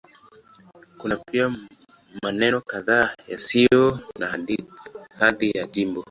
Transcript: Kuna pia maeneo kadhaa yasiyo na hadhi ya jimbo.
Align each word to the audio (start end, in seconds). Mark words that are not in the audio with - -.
Kuna 0.97 1.17
pia 1.17 1.55
maeneo 2.23 2.61
kadhaa 2.61 3.09
yasiyo 3.27 3.99
na 4.19 4.27
hadhi 5.19 5.51
ya 5.51 5.67
jimbo. 5.67 5.99